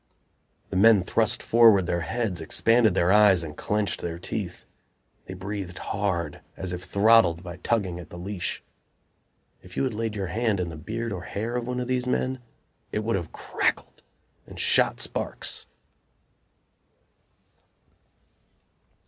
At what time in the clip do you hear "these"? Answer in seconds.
11.87-12.07